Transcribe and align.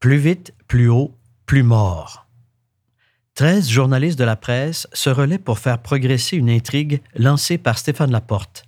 Plus 0.00 0.18
vite, 0.18 0.54
plus 0.68 0.88
haut, 0.88 1.16
plus 1.46 1.62
mort. 1.62 2.26
Treize 3.34 3.68
journalistes 3.68 4.18
de 4.18 4.24
la 4.24 4.36
presse 4.36 4.86
se 4.92 5.10
relaient 5.10 5.38
pour 5.38 5.58
faire 5.58 5.80
progresser 5.80 6.36
une 6.36 6.50
intrigue 6.50 7.00
lancée 7.16 7.58
par 7.58 7.78
Stéphane 7.78 8.10
Laporte, 8.10 8.64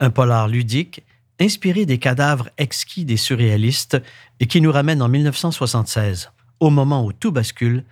un 0.00 0.10
polar 0.10 0.48
ludique 0.48 1.02
inspiré 1.40 1.86
des 1.86 1.98
cadavres 1.98 2.48
exquis 2.58 3.04
des 3.04 3.16
surréalistes 3.16 4.00
et 4.40 4.46
qui 4.46 4.60
nous 4.60 4.72
ramène 4.72 5.02
en 5.02 5.08
1976, 5.08 6.30
au 6.60 6.70
moment 6.70 7.04
où 7.04 7.12
tout 7.12 7.32
bascule 7.32 7.84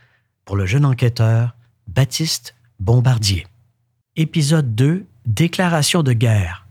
pour 0.44 0.56
le 0.56 0.66
jeune 0.66 0.84
enquêteur 0.84 1.54
Baptiste 1.88 2.54
Bombardier. 2.78 3.46
Épisode 4.16 4.74
2 4.74 5.06
Déclaration 5.24 6.02
de 6.02 6.12
guerre. 6.12 6.66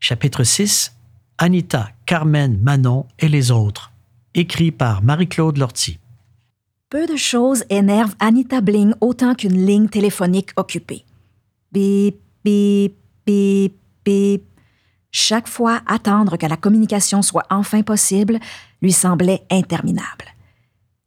Chapitre 0.00 0.44
6 0.44 0.96
Anita, 1.38 1.90
Carmen, 2.06 2.58
Manon 2.60 3.06
et 3.18 3.28
les 3.28 3.50
autres. 3.50 3.91
Écrit 4.34 4.70
par 4.70 5.02
Marie-Claude 5.02 5.58
Lortie. 5.58 5.98
Peu 6.88 7.06
de 7.06 7.16
choses 7.16 7.64
énervent 7.68 8.14
Anita 8.18 8.62
Bling 8.62 8.94
autant 9.02 9.34
qu'une 9.34 9.66
ligne 9.66 9.88
téléphonique 9.88 10.52
occupée. 10.56 11.04
Bip, 11.70 12.16
bip, 12.42 12.96
bip, 13.26 13.74
bip. 14.02 14.42
Chaque 15.10 15.48
fois, 15.48 15.82
attendre 15.86 16.38
que 16.38 16.46
la 16.46 16.56
communication 16.56 17.20
soit 17.20 17.44
enfin 17.50 17.82
possible 17.82 18.38
lui 18.80 18.92
semblait 18.92 19.42
interminable. 19.50 20.24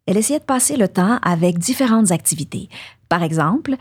Elle 0.05 0.17
essayait 0.17 0.39
de 0.39 0.45
passer 0.45 0.77
le 0.77 0.87
temps 0.87 1.17
avec 1.23 1.57
différentes 1.57 2.11
activités. 2.11 2.69
Par 3.09 3.23
exemple, 3.23 3.75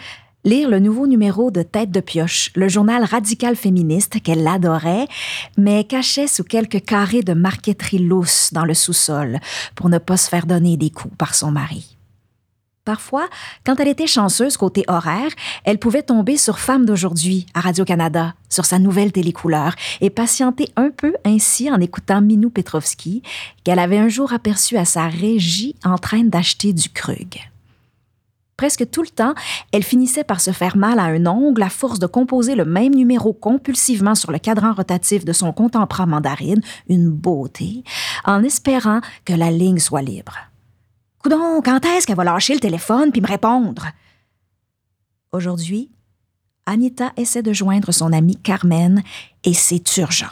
lire 0.44 0.68
le 0.68 0.78
nouveau 0.78 1.06
numéro 1.06 1.50
de 1.50 1.62
Tête 1.62 1.90
de 1.90 2.00
Pioche, 2.00 2.50
le 2.54 2.68
journal 2.68 3.04
radical 3.04 3.56
féministe 3.56 4.22
qu'elle 4.22 4.46
adorait, 4.46 5.08
mais 5.56 5.84
cachait 5.84 6.26
sous 6.26 6.44
quelques 6.44 6.84
carrés 6.84 7.22
de 7.22 7.32
marqueterie 7.32 7.98
lousse 7.98 8.52
dans 8.52 8.64
le 8.64 8.74
sous-sol 8.74 9.40
pour 9.74 9.88
ne 9.88 9.98
pas 9.98 10.16
se 10.16 10.28
faire 10.28 10.46
donner 10.46 10.76
des 10.76 10.90
coups 10.90 11.16
par 11.16 11.34
son 11.34 11.50
mari. 11.50 11.96
Parfois, 12.84 13.30
quand 13.64 13.80
elle 13.80 13.88
était 13.88 14.06
chanceuse 14.06 14.58
côté 14.58 14.84
horaire, 14.88 15.30
elle 15.64 15.78
pouvait 15.78 16.02
tomber 16.02 16.36
sur 16.36 16.58
Femmes 16.58 16.84
d'aujourd'hui 16.84 17.46
à 17.54 17.60
Radio-Canada, 17.60 18.34
sur 18.50 18.66
sa 18.66 18.78
nouvelle 18.78 19.10
télécouleur, 19.10 19.74
et 20.02 20.10
patienter 20.10 20.68
un 20.76 20.90
peu 20.90 21.14
ainsi 21.24 21.70
en 21.70 21.80
écoutant 21.80 22.20
Minou 22.20 22.50
Petrovski, 22.50 23.22
qu'elle 23.64 23.78
avait 23.78 23.96
un 23.96 24.08
jour 24.08 24.34
aperçu 24.34 24.76
à 24.76 24.84
sa 24.84 25.08
régie 25.08 25.76
en 25.82 25.96
train 25.96 26.24
d'acheter 26.24 26.74
du 26.74 26.90
Krug. 26.90 27.40
Presque 28.56 28.88
tout 28.90 29.02
le 29.02 29.08
temps, 29.08 29.34
elle 29.72 29.82
finissait 29.82 30.22
par 30.24 30.40
se 30.40 30.52
faire 30.52 30.76
mal 30.76 30.98
à 30.98 31.04
un 31.04 31.26
ongle 31.26 31.62
à 31.62 31.70
force 31.70 31.98
de 31.98 32.06
composer 32.06 32.54
le 32.54 32.64
même 32.64 32.94
numéro 32.94 33.32
compulsivement 33.32 34.14
sur 34.14 34.30
le 34.30 34.38
cadran 34.38 34.72
rotatif 34.72 35.24
de 35.24 35.32
son 35.32 35.54
emprunt 35.74 36.06
mandarine, 36.06 36.60
une 36.88 37.10
beauté, 37.10 37.82
en 38.24 38.44
espérant 38.44 39.00
que 39.24 39.32
la 39.32 39.50
ligne 39.50 39.80
soit 39.80 40.02
libre. 40.02 40.36
Coudon, 41.22 41.62
quand 41.64 41.84
est-ce 41.84 42.06
qu'elle 42.06 42.16
va 42.16 42.24
lâcher 42.24 42.54
le 42.54 42.60
téléphone 42.60 43.10
puis 43.10 43.20
me 43.20 43.26
répondre? 43.26 43.88
Aujourd'hui, 45.32 45.90
Anita 46.66 47.12
essaie 47.16 47.42
de 47.42 47.52
joindre 47.52 47.92
son 47.92 48.12
amie 48.12 48.36
Carmen 48.36 49.02
et 49.42 49.54
c'est 49.54 49.96
urgent. 49.96 50.30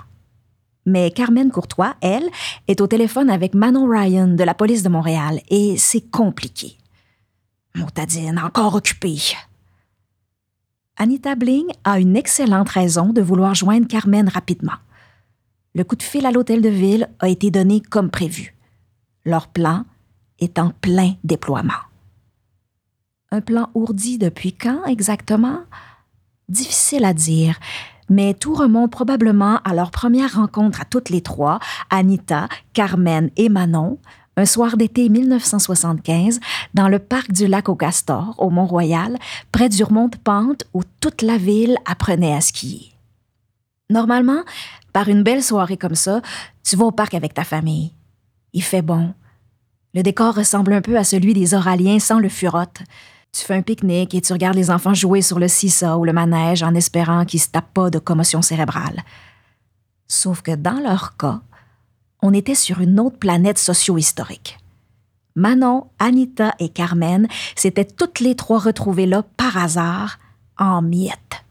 Mais 0.86 1.10
Carmen 1.10 1.50
Courtois, 1.50 1.94
elle, 2.00 2.28
est 2.68 2.80
au 2.80 2.86
téléphone 2.86 3.30
avec 3.30 3.54
Manon 3.54 3.88
Ryan 3.88 4.28
de 4.28 4.44
la 4.44 4.54
police 4.54 4.82
de 4.82 4.88
Montréal 4.88 5.40
et 5.48 5.76
c'est 5.76 6.10
compliqué. 6.10 6.76
Montadine, 7.74 8.38
encore 8.38 8.74
occupée. 8.74 9.34
Anita 10.96 11.34
Bling 11.34 11.66
a 11.84 11.98
une 11.98 12.16
excellente 12.16 12.68
raison 12.68 13.12
de 13.12 13.22
vouloir 13.22 13.54
joindre 13.54 13.88
Carmen 13.88 14.28
rapidement. 14.28 14.76
Le 15.74 15.84
coup 15.84 15.96
de 15.96 16.02
fil 16.02 16.26
à 16.26 16.30
l'hôtel 16.30 16.60
de 16.60 16.68
ville 16.68 17.08
a 17.18 17.28
été 17.28 17.50
donné 17.50 17.80
comme 17.80 18.10
prévu. 18.10 18.54
Leur 19.24 19.48
plan 19.48 19.84
est 20.38 20.58
en 20.58 20.70
plein 20.70 21.14
déploiement. 21.24 21.72
Un 23.30 23.40
plan 23.40 23.70
ourdi 23.74 24.18
depuis 24.18 24.52
quand 24.52 24.84
exactement? 24.84 25.60
Difficile 26.48 27.06
à 27.06 27.14
dire, 27.14 27.58
mais 28.10 28.34
tout 28.34 28.52
remonte 28.52 28.90
probablement 28.90 29.60
à 29.64 29.74
leur 29.74 29.90
première 29.90 30.34
rencontre 30.34 30.82
à 30.82 30.84
toutes 30.84 31.08
les 31.08 31.22
trois, 31.22 31.58
Anita, 31.88 32.48
Carmen 32.74 33.30
et 33.36 33.48
Manon, 33.48 33.98
un 34.36 34.46
soir 34.46 34.76
d'été 34.76 35.08
1975, 35.08 36.40
dans 36.74 36.88
le 36.88 36.98
parc 36.98 37.32
du 37.32 37.46
lac 37.46 37.68
au 37.68 37.74
Castor, 37.74 38.34
au 38.38 38.50
Mont-Royal, 38.50 39.18
près 39.50 39.68
du 39.68 39.84
remonte-pente 39.84 40.64
où 40.72 40.82
toute 41.00 41.22
la 41.22 41.36
ville 41.36 41.76
apprenait 41.84 42.34
à 42.34 42.40
skier. 42.40 42.92
Normalement, 43.90 44.42
par 44.92 45.08
une 45.08 45.22
belle 45.22 45.42
soirée 45.42 45.76
comme 45.76 45.94
ça, 45.94 46.22
tu 46.64 46.76
vas 46.76 46.86
au 46.86 46.92
parc 46.92 47.14
avec 47.14 47.34
ta 47.34 47.44
famille. 47.44 47.92
Il 48.54 48.62
fait 48.62 48.82
bon, 48.82 49.14
le 49.94 50.02
décor 50.02 50.34
ressemble 50.34 50.72
un 50.72 50.80
peu 50.80 50.96
à 50.96 51.04
celui 51.04 51.34
des 51.34 51.52
Oraliens 51.52 51.98
sans 51.98 52.18
le 52.18 52.30
furotte. 52.30 52.80
Tu 53.32 53.42
fais 53.44 53.54
un 53.54 53.62
pique-nique 53.62 54.14
et 54.14 54.20
tu 54.22 54.32
regardes 54.32 54.56
les 54.56 54.70
enfants 54.70 54.94
jouer 54.94 55.20
sur 55.20 55.38
le 55.38 55.48
seesaw 55.48 55.98
ou 55.98 56.04
le 56.04 56.12
manège 56.14 56.62
en 56.62 56.74
espérant 56.74 57.24
qu'ils 57.26 57.40
se 57.40 57.48
tapent 57.48 57.74
pas 57.74 57.90
de 57.90 57.98
commotion 57.98 58.40
cérébrale. 58.40 59.02
Sauf 60.08 60.40
que 60.40 60.54
dans 60.54 60.80
leur 60.80 61.16
cas, 61.16 61.40
on 62.22 62.32
était 62.32 62.54
sur 62.54 62.80
une 62.80 63.00
autre 63.00 63.18
planète 63.18 63.58
socio-historique. 63.58 64.58
Manon, 65.34 65.86
Anita 65.98 66.54
et 66.58 66.68
Carmen 66.68 67.26
s'étaient 67.56 67.84
toutes 67.84 68.20
les 68.20 68.34
trois 68.34 68.58
retrouvées 68.58 69.06
là 69.06 69.24
par 69.36 69.56
hasard, 69.56 70.18
en 70.58 70.82
miettes. 70.82 71.44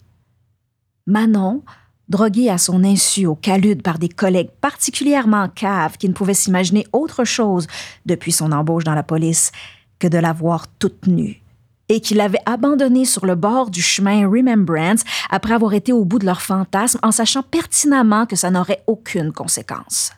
Manon, 1.07 1.63
drogué 2.07 2.49
à 2.49 2.57
son 2.57 2.83
insu 2.83 3.25
au 3.25 3.35
calude 3.35 3.81
par 3.81 3.97
des 3.97 4.09
collègues 4.09 4.51
particulièrement 4.61 5.49
caves 5.49 5.97
qui 5.97 6.07
ne 6.07 6.13
pouvaient 6.13 6.33
s'imaginer 6.33 6.85
autre 6.93 7.25
chose 7.25 7.67
depuis 8.05 8.31
son 8.31 8.51
embauche 8.51 8.83
dans 8.83 8.95
la 8.95 9.03
police 9.03 9.51
que 9.97 10.07
de 10.07 10.17
la 10.17 10.33
voir 10.33 10.67
toute 10.79 11.07
nue, 11.07 11.41
et 11.89 12.01
qui 12.01 12.13
l'avaient 12.13 12.41
abandonnée 12.45 13.05
sur 13.05 13.25
le 13.25 13.35
bord 13.35 13.71
du 13.71 13.81
chemin 13.81 14.27
Remembrance 14.27 15.03
après 15.29 15.53
avoir 15.53 15.73
été 15.73 15.91
au 15.91 16.05
bout 16.05 16.19
de 16.19 16.25
leur 16.25 16.41
fantasme 16.41 16.99
en 17.03 17.11
sachant 17.11 17.43
pertinemment 17.43 18.25
que 18.25 18.35
ça 18.35 18.51
n'aurait 18.51 18.83
aucune 18.88 19.31
conséquence. 19.31 20.11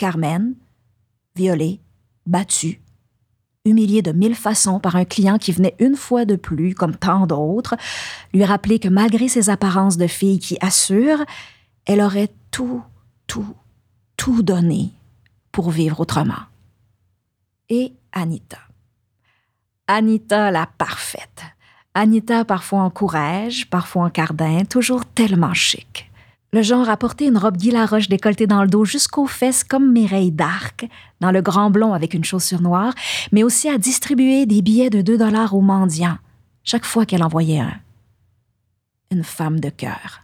Carmen, 0.00 0.54
violée, 1.36 1.78
battue, 2.24 2.80
humiliée 3.66 4.00
de 4.00 4.12
mille 4.12 4.34
façons 4.34 4.80
par 4.80 4.96
un 4.96 5.04
client 5.04 5.36
qui 5.36 5.52
venait 5.52 5.76
une 5.78 5.94
fois 5.94 6.24
de 6.24 6.36
plus, 6.36 6.74
comme 6.74 6.96
tant 6.96 7.26
d'autres, 7.26 7.76
lui 8.32 8.42
rappeler 8.46 8.78
que 8.78 8.88
malgré 8.88 9.28
ses 9.28 9.50
apparences 9.50 9.98
de 9.98 10.06
fille 10.06 10.38
qui 10.38 10.56
assurent, 10.62 11.22
elle 11.84 12.00
aurait 12.00 12.30
tout, 12.50 12.82
tout, 13.26 13.54
tout 14.16 14.42
donné 14.42 14.88
pour 15.52 15.70
vivre 15.70 16.00
autrement. 16.00 16.46
Et 17.68 17.92
Anita. 18.12 18.60
Anita 19.86 20.50
la 20.50 20.64
parfaite. 20.64 21.42
Anita 21.92 22.46
parfois 22.46 22.80
en 22.80 22.90
courage, 22.90 23.68
parfois 23.68 24.04
en 24.04 24.10
cardin, 24.10 24.64
toujours 24.64 25.04
tellement 25.04 25.52
chic. 25.52 26.09
Le 26.52 26.62
genre 26.62 26.96
porté 26.98 27.26
une 27.26 27.38
robe 27.38 27.56
Guy 27.56 27.70
Laroche 27.70 28.08
décolletée 28.08 28.48
dans 28.48 28.62
le 28.62 28.68
dos 28.68 28.84
jusqu'aux 28.84 29.26
fesses 29.26 29.62
comme 29.62 29.92
Mireille 29.92 30.32
d'Arc, 30.32 30.88
dans 31.20 31.30
le 31.30 31.42
grand 31.42 31.70
blond 31.70 31.94
avec 31.94 32.12
une 32.12 32.24
chaussure 32.24 32.60
noire, 32.60 32.92
mais 33.30 33.44
aussi 33.44 33.68
à 33.68 33.78
distribuer 33.78 34.46
des 34.46 34.60
billets 34.60 34.90
de 34.90 35.00
2 35.00 35.16
dollars 35.16 35.54
aux 35.54 35.60
mendiants, 35.60 36.18
chaque 36.64 36.84
fois 36.84 37.06
qu'elle 37.06 37.22
envoyait 37.22 37.60
un. 37.60 37.74
Une 39.12 39.22
femme 39.22 39.60
de 39.60 39.70
cœur. 39.70 40.22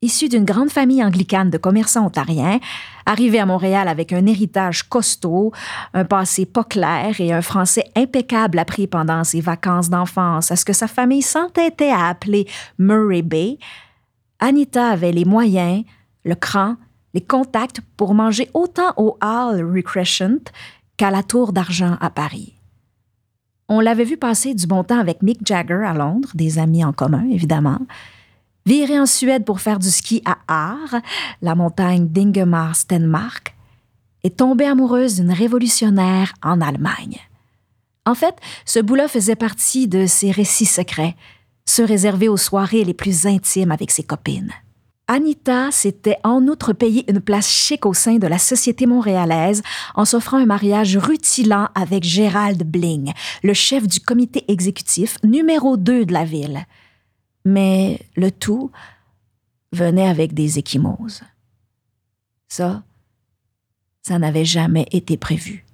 Issue 0.00 0.28
d'une 0.28 0.44
grande 0.44 0.70
famille 0.70 1.02
anglicane 1.02 1.50
de 1.50 1.58
commerçants 1.58 2.06
ontariens, 2.06 2.60
arrivée 3.04 3.40
à 3.40 3.46
Montréal 3.46 3.88
avec 3.88 4.12
un 4.12 4.26
héritage 4.26 4.88
costaud, 4.88 5.50
un 5.92 6.04
passé 6.04 6.46
pas 6.46 6.62
clair 6.62 7.20
et 7.20 7.32
un 7.32 7.42
français 7.42 7.90
impeccable 7.96 8.60
appris 8.60 8.86
pendant 8.86 9.24
ses 9.24 9.40
vacances 9.40 9.90
d'enfance 9.90 10.52
à 10.52 10.56
ce 10.56 10.64
que 10.64 10.72
sa 10.72 10.86
famille 10.86 11.22
s'entêtait 11.22 11.90
à 11.90 12.06
appeler 12.06 12.46
Murray 12.78 13.22
Bay, 13.22 13.58
Anita 14.40 14.88
avait 14.88 15.12
les 15.12 15.24
moyens, 15.24 15.84
le 16.24 16.34
cran, 16.34 16.76
les 17.14 17.20
contacts 17.20 17.80
pour 17.96 18.14
manger 18.14 18.48
autant 18.54 18.92
au 18.96 19.16
Hall 19.22 19.64
Recreation 19.74 20.40
qu'à 20.96 21.10
la 21.10 21.22
Tour 21.22 21.52
d'Argent 21.52 21.96
à 22.00 22.10
Paris. 22.10 22.54
On 23.68 23.80
l'avait 23.80 24.04
vu 24.04 24.16
passer 24.16 24.54
du 24.54 24.66
bon 24.66 24.84
temps 24.84 24.98
avec 24.98 25.22
Mick 25.22 25.46
Jagger 25.46 25.84
à 25.84 25.92
Londres, 25.92 26.30
des 26.34 26.58
amis 26.58 26.84
en 26.84 26.92
commun 26.92 27.26
évidemment, 27.30 27.80
virer 28.64 28.98
en 28.98 29.06
Suède 29.06 29.44
pour 29.44 29.60
faire 29.60 29.78
du 29.78 29.90
ski 29.90 30.22
à 30.24 30.38
Aar, 30.46 31.00
la 31.42 31.54
montagne 31.54 32.08
d'Ingemar-Stenmark, 32.08 33.54
et 34.24 34.30
tomber 34.30 34.66
amoureuse 34.66 35.16
d'une 35.16 35.32
révolutionnaire 35.32 36.34
en 36.42 36.60
Allemagne. 36.60 37.18
En 38.04 38.14
fait, 38.14 38.36
ce 38.64 38.78
bout 38.80 38.96
faisait 39.08 39.36
partie 39.36 39.86
de 39.86 40.06
ses 40.06 40.30
récits 40.30 40.66
secrets, 40.66 41.14
se 41.68 41.82
réserver 41.82 42.28
aux 42.28 42.36
soirées 42.36 42.84
les 42.84 42.94
plus 42.94 43.26
intimes 43.26 43.72
avec 43.72 43.90
ses 43.90 44.02
copines. 44.02 44.52
Anita 45.06 45.70
s'était 45.70 46.18
en 46.22 46.46
outre 46.48 46.72
payé 46.72 47.10
une 47.10 47.20
place 47.20 47.48
chic 47.48 47.86
au 47.86 47.94
sein 47.94 48.16
de 48.16 48.26
la 48.26 48.38
société 48.38 48.86
montréalaise 48.86 49.62
en 49.94 50.04
s'offrant 50.04 50.36
un 50.36 50.46
mariage 50.46 50.96
rutilant 50.96 51.68
avec 51.74 52.04
Gérald 52.04 52.62
Bling, 52.62 53.12
le 53.42 53.54
chef 53.54 53.86
du 53.86 54.00
comité 54.00 54.44
exécutif 54.48 55.16
numéro 55.24 55.76
2 55.76 56.04
de 56.04 56.12
la 56.12 56.24
ville. 56.24 56.66
Mais 57.44 58.00
le 58.16 58.30
tout 58.30 58.70
venait 59.72 60.08
avec 60.08 60.34
des 60.34 60.58
échymoses. 60.58 61.22
Ça, 62.48 62.82
ça 64.02 64.18
n'avait 64.18 64.44
jamais 64.44 64.86
été 64.90 65.16
prévu. 65.16 65.64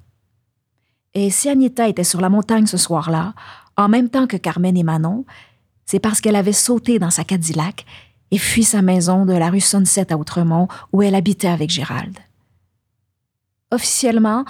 Et 1.15 1.31
si 1.31 1.49
Anita 1.49 1.89
était 1.89 2.05
sur 2.05 2.21
la 2.21 2.29
montagne 2.29 2.67
ce 2.67 2.77
soir-là, 2.77 3.35
en 3.77 3.89
même 3.89 4.09
temps 4.09 4.27
que 4.27 4.37
Carmen 4.37 4.77
et 4.77 4.83
Manon, 4.83 5.25
c'est 5.87 5.99
parce 5.99 6.21
qu'elle 6.21 6.37
avait 6.37 6.53
sauté 6.53 6.99
dans 6.99 7.11
sa 7.11 7.25
Cadillac 7.25 7.85
et 8.31 8.39
fui 8.39 8.65
sa 8.65 8.83
maison 8.83 9.27
de 9.27 9.33
la 9.33 9.51
rue 9.51 9.61
Sunset 9.61 10.13
à 10.13 10.17
Outremont 10.17 10.69
où 10.93 11.03
elle 11.03 11.15
habitait 11.15 11.49
avec 11.49 11.71
Gérald. 11.71 12.19
Officiellement, 13.71 14.45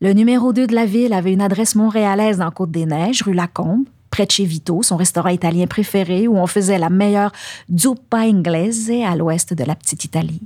le 0.00 0.12
numéro 0.12 0.52
2 0.52 0.66
de 0.66 0.74
la 0.74 0.86
ville 0.86 1.12
avait 1.12 1.32
une 1.32 1.40
adresse 1.40 1.74
montréalaise 1.74 2.38
dans 2.38 2.50
Côte-des-Neiges, 2.50 3.22
rue 3.22 3.34
Lacombe, 3.34 3.86
près 4.10 4.26
de 4.26 4.30
chez 4.30 4.44
Vito, 4.44 4.82
son 4.82 4.96
restaurant 4.96 5.28
italien 5.28 5.66
préféré 5.66 6.28
où 6.28 6.36
on 6.36 6.46
faisait 6.46 6.78
la 6.78 6.90
meilleure 6.90 7.32
zuppa 7.76 8.18
inglese 8.18 8.90
à 9.04 9.16
l'ouest 9.16 9.54
de 9.54 9.64
la 9.64 9.74
petite 9.74 10.04
Italie. 10.04 10.42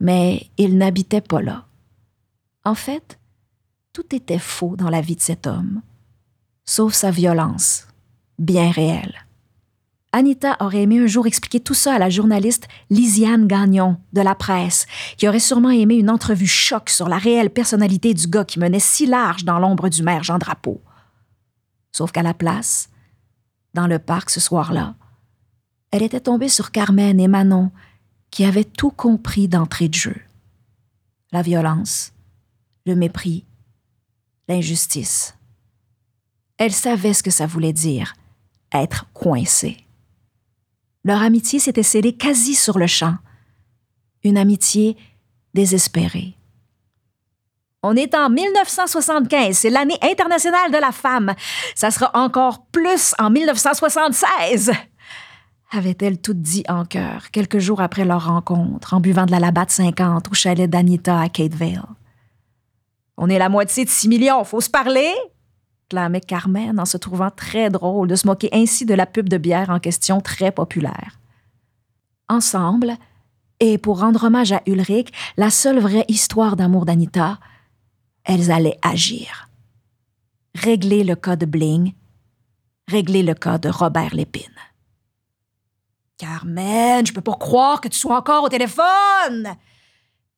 Mais 0.00 0.46
il 0.58 0.76
n'habitait 0.76 1.20
pas 1.20 1.40
là. 1.40 1.64
En 2.64 2.74
fait, 2.74 3.18
tout 3.92 4.14
était 4.14 4.38
faux 4.38 4.76
dans 4.76 4.90
la 4.90 5.00
vie 5.00 5.16
de 5.16 5.20
cet 5.20 5.46
homme, 5.46 5.80
sauf 6.64 6.92
sa 6.92 7.10
violence, 7.10 7.86
bien 8.38 8.70
réelle. 8.70 9.25
Anita 10.12 10.56
aurait 10.60 10.82
aimé 10.82 10.98
un 10.98 11.06
jour 11.06 11.26
expliquer 11.26 11.60
tout 11.60 11.74
ça 11.74 11.94
à 11.94 11.98
la 11.98 12.08
journaliste 12.08 12.68
Lisiane 12.90 13.46
Gagnon 13.46 13.98
de 14.12 14.20
la 14.20 14.34
presse, 14.34 14.86
qui 15.16 15.28
aurait 15.28 15.40
sûrement 15.40 15.70
aimé 15.70 15.96
une 15.96 16.10
entrevue 16.10 16.46
choc 16.46 16.88
sur 16.88 17.08
la 17.08 17.18
réelle 17.18 17.50
personnalité 17.50 18.14
du 18.14 18.26
gars 18.26 18.44
qui 18.44 18.58
menait 18.58 18.80
si 18.80 19.06
large 19.06 19.44
dans 19.44 19.58
l'ombre 19.58 19.88
du 19.88 20.02
maire 20.02 20.24
Jean 20.24 20.38
Drapeau. 20.38 20.80
Sauf 21.92 22.12
qu'à 22.12 22.22
la 22.22 22.34
place, 22.34 22.88
dans 23.74 23.86
le 23.86 23.98
parc 23.98 24.30
ce 24.30 24.40
soir-là, 24.40 24.94
elle 25.90 26.02
était 26.02 26.20
tombée 26.20 26.48
sur 26.48 26.72
Carmen 26.72 27.20
et 27.20 27.28
Manon, 27.28 27.70
qui 28.30 28.44
avaient 28.44 28.64
tout 28.64 28.90
compris 28.90 29.48
d'entrée 29.48 29.88
de 29.88 29.94
jeu. 29.94 30.16
La 31.32 31.42
violence, 31.42 32.12
le 32.86 32.94
mépris, 32.94 33.44
l'injustice. 34.48 35.36
Elle 36.58 36.72
savait 36.72 37.12
ce 37.12 37.22
que 37.22 37.30
ça 37.30 37.46
voulait 37.46 37.72
dire, 37.72 38.14
être 38.72 39.06
coincée. 39.12 39.85
Leur 41.06 41.22
amitié 41.22 41.60
s'était 41.60 41.84
scellée 41.84 42.16
quasi 42.16 42.56
sur 42.56 42.78
le 42.78 42.88
champ. 42.88 43.14
Une 44.24 44.36
amitié 44.36 44.96
désespérée. 45.54 46.34
On 47.84 47.94
est 47.94 48.12
en 48.16 48.28
1975, 48.28 49.56
c'est 49.56 49.70
l'année 49.70 49.98
internationale 50.02 50.72
de 50.72 50.78
la 50.78 50.90
femme. 50.90 51.32
Ça 51.76 51.92
sera 51.92 52.10
encore 52.14 52.66
plus 52.66 53.14
en 53.18 53.30
1976 53.30 54.72
avait-elle 55.72 56.20
tout 56.20 56.32
dit 56.32 56.62
en 56.68 56.84
chœur, 56.84 57.30
quelques 57.32 57.58
jours 57.58 57.80
après 57.80 58.04
leur 58.04 58.26
rencontre, 58.26 58.94
en 58.94 59.00
buvant 59.00 59.26
de 59.26 59.32
la 59.32 59.40
Labatt 59.40 59.68
50 59.68 60.28
au 60.30 60.34
chalet 60.34 60.70
d'Anita 60.70 61.20
à 61.20 61.28
Vale. 61.50 61.82
On 63.16 63.28
est 63.28 63.38
la 63.38 63.48
moitié 63.48 63.84
de 63.84 63.90
6 63.90 64.08
millions, 64.08 64.44
faut 64.44 64.60
se 64.60 64.70
parler! 64.70 65.12
Carmen 65.88 66.80
en 66.80 66.84
se 66.84 66.96
trouvant 66.96 67.30
très 67.30 67.70
drôle 67.70 68.08
de 68.08 68.16
se 68.16 68.26
moquer 68.26 68.48
ainsi 68.52 68.86
de 68.86 68.94
la 68.94 69.06
pub 69.06 69.28
de 69.28 69.38
bière 69.38 69.70
en 69.70 69.78
question 69.78 70.20
très 70.20 70.50
populaire. 70.50 71.20
Ensemble, 72.28 72.96
et 73.60 73.78
pour 73.78 74.00
rendre 74.00 74.24
hommage 74.24 74.52
à 74.52 74.62
Ulrich, 74.66 75.12
la 75.36 75.50
seule 75.50 75.78
vraie 75.78 76.04
histoire 76.08 76.56
d'amour 76.56 76.84
d'Anita, 76.84 77.38
elles 78.24 78.50
allaient 78.50 78.78
agir. 78.82 79.48
Régler 80.54 81.04
le 81.04 81.14
cas 81.14 81.36
de 81.36 81.46
Bling, 81.46 81.94
régler 82.88 83.22
le 83.22 83.34
cas 83.34 83.58
de 83.58 83.68
Robert 83.68 84.14
Lépine. 84.14 84.42
Carmen, 86.18 87.06
je 87.06 87.12
peux 87.12 87.20
pas 87.20 87.34
croire 87.34 87.80
que 87.80 87.88
tu 87.88 87.98
sois 87.98 88.18
encore 88.18 88.44
au 88.44 88.48
téléphone! 88.48 89.56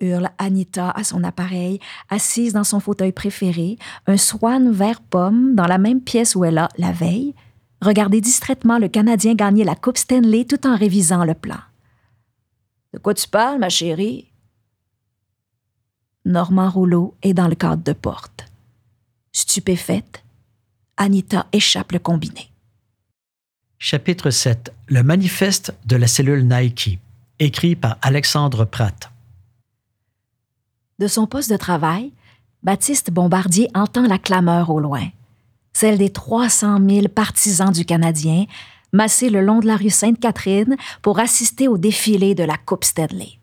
Hurle 0.00 0.30
Anita 0.38 0.90
à 0.90 1.04
son 1.04 1.24
appareil, 1.24 1.80
assise 2.08 2.52
dans 2.52 2.64
son 2.64 2.80
fauteuil 2.80 3.12
préféré, 3.12 3.78
un 4.06 4.16
swan 4.16 4.70
vert 4.70 5.00
pomme 5.00 5.54
dans 5.54 5.66
la 5.66 5.78
même 5.78 6.00
pièce 6.00 6.34
où 6.34 6.44
elle 6.44 6.58
a, 6.58 6.68
la 6.78 6.92
veille, 6.92 7.34
regardé 7.80 8.20
distraitement 8.20 8.78
le 8.78 8.88
Canadien 8.88 9.34
gagner 9.34 9.64
la 9.64 9.74
Coupe 9.74 9.98
Stanley 9.98 10.44
tout 10.44 10.66
en 10.66 10.76
révisant 10.76 11.24
le 11.24 11.34
plan. 11.34 11.58
De 12.92 12.98
quoi 12.98 13.14
tu 13.14 13.28
parles, 13.28 13.58
ma 13.58 13.68
chérie? 13.68 14.30
Normand 16.24 16.70
Rouleau 16.70 17.14
est 17.22 17.34
dans 17.34 17.48
le 17.48 17.54
cadre 17.54 17.82
de 17.82 17.92
porte. 17.92 18.46
Stupéfaite, 19.32 20.22
Anita 20.96 21.46
échappe 21.52 21.92
le 21.92 21.98
combiné. 21.98 22.50
Chapitre 23.78 24.30
7 24.30 24.72
Le 24.88 25.02
manifeste 25.02 25.72
de 25.86 25.96
la 25.96 26.08
cellule 26.08 26.46
Nike, 26.46 26.98
écrit 27.38 27.76
par 27.76 27.96
Alexandre 28.02 28.64
Pratt. 28.64 29.10
De 30.98 31.06
son 31.06 31.28
poste 31.28 31.48
de 31.50 31.56
travail, 31.56 32.12
Baptiste 32.64 33.12
Bombardier 33.12 33.68
entend 33.72 34.02
la 34.02 34.18
clameur 34.18 34.70
au 34.70 34.80
loin, 34.80 35.06
celle 35.72 35.96
des 35.96 36.10
300 36.10 36.80
000 36.84 37.06
partisans 37.06 37.70
du 37.70 37.84
Canadien 37.84 38.46
massés 38.92 39.30
le 39.30 39.40
long 39.40 39.60
de 39.60 39.66
la 39.66 39.76
rue 39.76 39.90
Sainte-Catherine 39.90 40.76
pour 41.00 41.20
assister 41.20 41.68
au 41.68 41.78
défilé 41.78 42.34
de 42.34 42.42
la 42.42 42.56
Coupe 42.56 42.82
Stanley. 42.82 43.38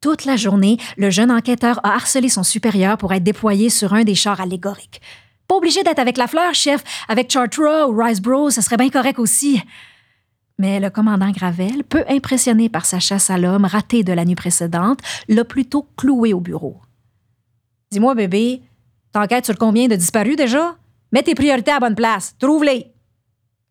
Toute 0.00 0.24
la 0.24 0.34
journée, 0.34 0.78
le 0.96 1.10
jeune 1.10 1.30
enquêteur 1.30 1.78
a 1.84 1.94
harcelé 1.94 2.28
son 2.28 2.42
supérieur 2.42 2.98
pour 2.98 3.12
être 3.12 3.22
déployé 3.22 3.70
sur 3.70 3.94
un 3.94 4.02
des 4.02 4.16
chars 4.16 4.40
allégoriques. 4.40 5.00
Pas 5.46 5.54
obligé 5.54 5.84
d'être 5.84 6.00
avec 6.00 6.16
la 6.16 6.26
fleur, 6.26 6.52
chef. 6.52 6.82
Avec 7.08 7.30
Chartra 7.30 7.88
ou 7.88 7.96
Rice 7.96 8.20
Bros, 8.20 8.50
ça 8.50 8.62
serait 8.62 8.76
bien 8.76 8.90
correct 8.90 9.20
aussi. 9.20 9.62
Mais 10.58 10.80
le 10.80 10.88
commandant 10.90 11.30
Gravel, 11.30 11.84
peu 11.84 12.04
impressionné 12.08 12.68
par 12.68 12.86
sa 12.86 12.98
chasse 12.98 13.28
à 13.30 13.36
l'homme 13.36 13.66
ratée 13.66 14.02
de 14.02 14.12
la 14.12 14.24
nuit 14.24 14.34
précédente, 14.34 15.00
l'a 15.28 15.44
plutôt 15.44 15.86
cloué 15.96 16.32
au 16.32 16.40
bureau. 16.40 16.80
Dis-moi, 17.90 18.14
bébé, 18.14 18.62
t'enquêtes 19.12 19.44
sur 19.44 19.58
combien 19.58 19.86
de 19.86 19.96
disparus 19.96 20.36
déjà? 20.36 20.76
Mets 21.12 21.22
tes 21.22 21.34
priorités 21.34 21.72
à 21.72 21.80
bonne 21.80 21.94
place. 21.94 22.34
Trouve-les 22.38 22.92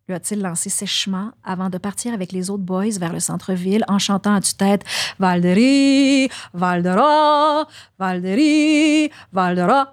lui 0.08 0.14
a-t-il 0.14 0.40
lancé 0.40 0.70
sèchement 0.70 1.32
avant 1.44 1.72
de 1.72 1.80
partir 1.80 2.14
avec 2.14 2.32
les 2.32 2.52
autres 2.52 2.62
boys 2.62 3.00
vers 3.00 3.12
le 3.12 3.20
centre-ville 3.20 3.84
en 3.88 3.98
chantant 3.98 4.36
à 4.36 4.42
tue-tête 4.42 4.84
Valderi, 5.18 6.30
Valdera, 6.54 7.68
Valderi, 7.98 9.10
Valdera. 9.34 9.92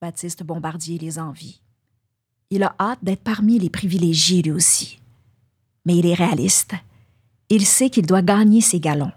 Baptiste 0.00 0.42
Bombardier 0.42 0.98
les 0.98 1.20
envie. 1.20 1.61
Il 2.52 2.62
a 2.64 2.76
hâte 2.78 2.98
d'être 3.02 3.24
parmi 3.24 3.58
les 3.58 3.70
privilégiés 3.70 4.42
lui 4.42 4.52
aussi. 4.52 5.00
Mais 5.86 5.96
il 5.96 6.06
est 6.06 6.14
réaliste. 6.14 6.74
Il 7.48 7.64
sait 7.64 7.88
qu'il 7.88 8.06
doit 8.06 8.20
gagner 8.20 8.60
ses 8.60 8.78
galons. 8.78 9.12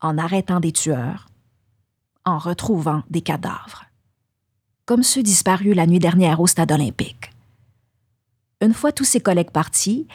En 0.00 0.16
arrêtant 0.16 0.58
des 0.58 0.72
tueurs, 0.72 1.28
en 2.24 2.38
retrouvant 2.38 3.02
des 3.10 3.20
cadavres 3.20 3.86
comme 4.86 5.02
ceux 5.02 5.22
disparus 5.22 5.74
la 5.74 5.86
nuit 5.86 5.98
dernière 5.98 6.40
au 6.40 6.46
stade 6.46 6.72
olympique. 6.72 7.32
Une 8.62 8.72
fois 8.72 8.92
tous 8.92 9.04
ses 9.04 9.20
collègues 9.20 9.50
partis, 9.50 10.06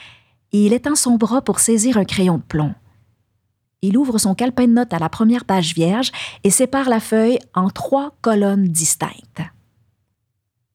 il 0.54 0.74
étend 0.74 0.96
son 0.96 1.18
bras 1.18 1.42
pour 1.42 1.60
saisir 1.60 1.98
un 1.98 2.06
crayon 2.06 2.38
de 2.38 2.44
plomb. 2.44 2.74
Il 3.82 3.98
ouvre 3.98 4.18
son 4.18 4.34
calepin 4.34 4.68
de 4.68 4.74
notes 4.74 4.94
à 4.94 5.00
la 5.00 5.10
première 5.10 5.46
page 5.46 5.76
vierge 5.76 6.12
et 6.44 6.50
sépare 6.50 6.90
la 6.90 7.00
feuille 7.00 7.40
en 7.54 7.70
trois 7.70 8.16
colonnes 8.22 8.70
distinctes. 8.70 9.42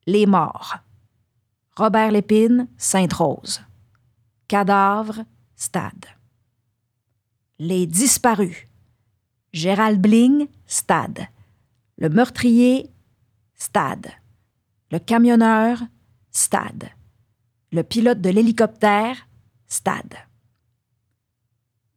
Les 0.07 0.27
morts. 0.27 0.77
Robert 1.77 2.11
Lépine, 2.11 2.69
Sainte-Rose. 2.79 3.61
Cadavre, 4.49 5.25
Stade. 5.57 6.07
Les 7.59 7.87
disparus. 7.87 8.67
Gérald 9.53 10.01
Bling, 10.01 10.49
Stade. 10.67 11.29
Le 11.99 12.09
meurtrier, 12.09 12.91
stade. 13.55 14.09
Le 14.91 14.99
camionneur, 14.99 15.83
stade. 16.31 16.91
Le 17.73 17.83
pilote 17.83 18.21
de 18.21 18.31
l'hélicoptère, 18.31 19.29
stade. 19.67 20.15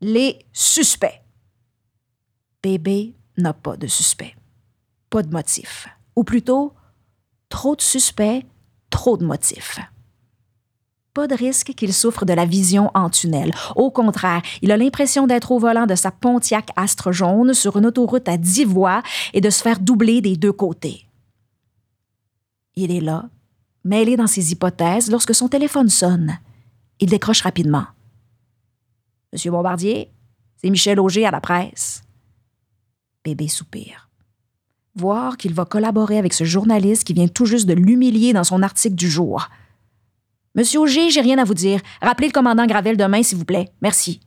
Les 0.01 0.39
suspects. 0.53 1.21
Bébé 2.63 3.13
n'a 3.37 3.53
pas 3.53 3.77
de 3.77 3.87
suspect. 3.87 4.35
Pas 5.09 5.23
de 5.23 5.31
motif. 5.31 5.87
Ou 6.15 6.23
plutôt, 6.23 6.73
trop 7.49 7.75
de 7.75 7.81
suspects, 7.81 8.45
trop 8.89 9.17
de 9.17 9.25
motifs. 9.25 9.79
Pas 11.13 11.27
de 11.27 11.35
risque 11.35 11.73
qu'il 11.75 11.93
souffre 11.93 12.23
de 12.23 12.33
la 12.33 12.45
vision 12.45 12.91
en 12.93 13.09
tunnel. 13.09 13.53
Au 13.75 13.89
contraire, 13.89 14.41
il 14.61 14.71
a 14.71 14.77
l'impression 14.77 15.27
d'être 15.27 15.51
au 15.51 15.59
volant 15.59 15.87
de 15.87 15.95
sa 15.95 16.11
Pontiac 16.11 16.69
Astre 16.75 17.11
jaune 17.11 17.53
sur 17.53 17.77
une 17.77 17.87
autoroute 17.87 18.29
à 18.29 18.37
dix 18.37 18.63
voies 18.63 19.01
et 19.33 19.41
de 19.41 19.49
se 19.49 19.61
faire 19.61 19.79
doubler 19.79 20.21
des 20.21 20.37
deux 20.37 20.53
côtés. 20.53 21.05
Il 22.75 22.91
est 22.91 23.01
là, 23.01 23.27
mêlé 23.83 24.15
dans 24.15 24.27
ses 24.27 24.51
hypothèses, 24.51 25.09
lorsque 25.09 25.35
son 25.35 25.49
téléphone 25.49 25.89
sonne. 25.89 26.37
Il 26.99 27.09
décroche 27.09 27.41
rapidement. 27.41 27.85
Monsieur 29.33 29.51
Bombardier, 29.51 30.11
c'est 30.57 30.69
Michel 30.69 30.99
Auger 30.99 31.25
à 31.25 31.31
la 31.31 31.41
presse. 31.41 32.03
Bébé 33.23 33.47
soupire. 33.47 34.08
Voir 34.95 35.37
qu'il 35.37 35.53
va 35.53 35.65
collaborer 35.65 36.17
avec 36.17 36.33
ce 36.33 36.43
journaliste 36.43 37.03
qui 37.03 37.13
vient 37.13 37.27
tout 37.27 37.45
juste 37.45 37.67
de 37.67 37.73
l'humilier 37.73 38.33
dans 38.33 38.43
son 38.43 38.63
article 38.63 38.95
du 38.95 39.09
jour. 39.09 39.49
Monsieur 40.55 40.79
Auger, 40.79 41.09
j'ai 41.09 41.21
rien 41.21 41.37
à 41.37 41.43
vous 41.43 41.53
dire. 41.53 41.79
Rappelez 42.01 42.27
le 42.27 42.33
commandant 42.33 42.65
Gravel 42.65 42.97
demain, 42.97 43.23
s'il 43.23 43.37
vous 43.37 43.45
plaît. 43.45 43.69
Merci. 43.81 44.19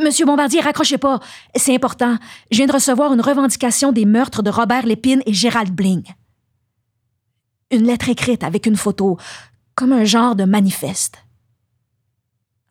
Monsieur 0.00 0.26
Bombardier, 0.26 0.60
raccrochez 0.60 0.98
pas. 0.98 1.18
C'est 1.56 1.74
important. 1.74 2.16
Je 2.52 2.58
viens 2.58 2.66
de 2.66 2.72
recevoir 2.72 3.12
une 3.12 3.20
revendication 3.20 3.90
des 3.90 4.04
meurtres 4.04 4.42
de 4.42 4.50
Robert 4.50 4.86
Lépine 4.86 5.22
et 5.26 5.32
Gérald 5.32 5.72
Bling. 5.72 6.04
Une 7.72 7.84
lettre 7.84 8.08
écrite 8.08 8.44
avec 8.44 8.66
une 8.66 8.76
photo, 8.76 9.18
comme 9.74 9.92
un 9.92 10.04
genre 10.04 10.36
de 10.36 10.44
manifeste. 10.44 11.18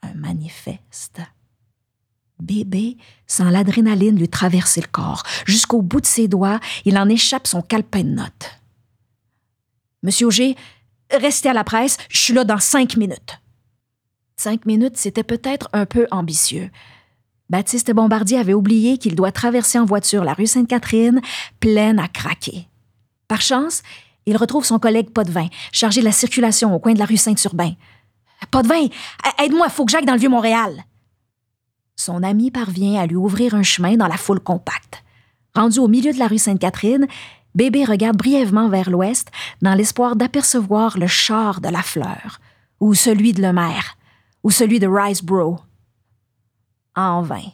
Un 0.01 0.13
manifeste. 0.13 1.21
Bébé 2.39 2.97
sent 3.25 3.49
l'adrénaline 3.49 4.17
lui 4.17 4.29
traverser 4.29 4.81
le 4.81 4.87
corps. 4.87 5.23
Jusqu'au 5.45 5.81
bout 5.81 6.01
de 6.01 6.05
ses 6.05 6.27
doigts, 6.27 6.59
il 6.85 6.97
en 6.97 7.09
échappe 7.09 7.47
son 7.47 7.61
calepin 7.61 8.03
de 8.03 8.09
notes. 8.09 8.59
Monsieur 10.03 10.27
Auger, 10.27 10.55
restez 11.11 11.49
à 11.49 11.53
la 11.53 11.63
presse, 11.63 11.97
je 12.09 12.17
suis 12.19 12.33
là 12.33 12.43
dans 12.43 12.59
cinq 12.59 12.97
minutes. 12.97 13.39
Cinq 14.35 14.65
minutes, 14.65 14.97
c'était 14.97 15.23
peut-être 15.23 15.67
un 15.73 15.85
peu 15.85 16.05
ambitieux. 16.11 16.69
Baptiste 17.49 17.91
Bombardier 17.91 18.37
avait 18.37 18.53
oublié 18.53 18.97
qu'il 18.97 19.15
doit 19.15 19.31
traverser 19.31 19.79
en 19.79 19.85
voiture 19.85 20.23
la 20.23 20.33
rue 20.33 20.47
Sainte-Catherine, 20.47 21.21
pleine 21.59 21.97
à 21.97 22.07
craquer. 22.07 22.67
Par 23.27 23.41
chance, 23.41 23.81
il 24.25 24.37
retrouve 24.37 24.65
son 24.65 24.79
collègue 24.79 25.09
Potvin, 25.09 25.47
chargé 25.71 26.01
de 26.01 26.05
la 26.05 26.11
circulation 26.11 26.75
au 26.75 26.79
coin 26.79 26.93
de 26.93 26.99
la 26.99 27.05
rue 27.05 27.17
Saint-Urbain. 27.17 27.73
Potvin, 28.51 28.87
aide-moi, 29.39 29.69
faut 29.69 29.85
que 29.85 29.91
j'aille 29.91 30.05
dans 30.05 30.13
le 30.13 30.19
Vieux-Montréal. 30.19 30.83
Son 31.97 32.21
ami 32.23 32.51
parvient 32.51 33.01
à 33.01 33.07
lui 33.07 33.15
ouvrir 33.15 33.55
un 33.55 33.63
chemin 33.63 33.97
dans 33.97 34.07
la 34.07 34.17
foule 34.17 34.39
compacte. 34.39 35.03
Rendu 35.55 35.79
au 35.79 35.87
milieu 35.87 36.13
de 36.13 36.19
la 36.19 36.27
rue 36.27 36.37
Sainte-Catherine, 36.37 37.07
Bébé 37.55 37.85
regarde 37.85 38.17
brièvement 38.17 38.69
vers 38.69 38.91
l'ouest 38.91 39.31
dans 39.63 39.73
l'espoir 39.73 40.15
d'apercevoir 40.15 40.99
le 40.99 41.07
char 41.07 41.59
de 41.59 41.69
la 41.69 41.81
fleur, 41.81 42.39
ou 42.79 42.93
celui 42.93 43.33
de 43.33 43.41
Lemaire, 43.41 43.97
ou 44.43 44.51
celui 44.51 44.79
de 44.79 44.87
Riceboro. 44.87 45.59
En 46.95 47.23
vain. 47.23 47.51